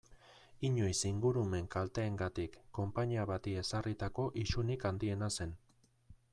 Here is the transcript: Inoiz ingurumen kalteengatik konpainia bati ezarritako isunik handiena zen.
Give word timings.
Inoiz 0.69 1.01
ingurumen 1.09 1.67
kalteengatik 1.75 2.57
konpainia 2.79 3.27
bati 3.35 3.55
ezarritako 3.65 4.29
isunik 4.45 4.89
handiena 4.91 5.33
zen. 5.39 5.57